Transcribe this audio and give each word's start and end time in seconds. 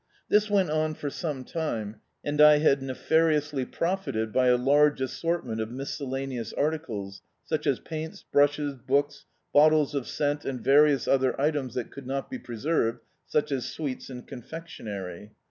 This 0.29 0.49
went 0.49 0.71
on 0.71 0.95
for 0.95 1.11
some 1.11 1.43
time, 1.43 1.97
and 2.25 2.41
I 2.41 2.57
had 2.57 2.81
nefariously 2.81 3.65
profited 3.65 4.33
by 4.33 4.47
a 4.47 4.57
large 4.57 4.99
assortment 4.99 5.61
of 5.61 5.69
miscellaneous 5.69 6.53
ar 6.53 6.71
ticles, 6.71 7.21
such 7.45 7.67
as 7.67 7.79
paints, 7.79 8.23
brushes, 8.31 8.73
books, 8.73 9.27
bottles 9.53 9.93
of 9.93 10.07
scent 10.07 10.43
and 10.43 10.59
various 10.59 11.07
other 11.07 11.39
items 11.39 11.75
that 11.75 11.91
could 11.91 12.07
not 12.07 12.31
be 12.31 12.39
preserved, 12.39 13.01
such 13.27 13.51
as 13.51 13.69
sweets 13.69 14.09
and 14.09 14.27
confectionery. 14.27 15.33